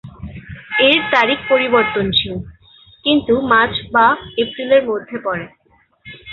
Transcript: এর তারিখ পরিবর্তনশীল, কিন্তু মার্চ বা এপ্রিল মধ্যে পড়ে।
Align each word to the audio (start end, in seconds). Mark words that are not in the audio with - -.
এর 0.87 0.99
তারিখ 1.13 1.39
পরিবর্তনশীল, 1.49 2.35
কিন্তু 3.05 3.33
মার্চ 3.51 3.75
বা 3.93 4.07
এপ্রিল 4.37 4.71
মধ্যে 4.89 5.17
পড়ে। 5.25 5.45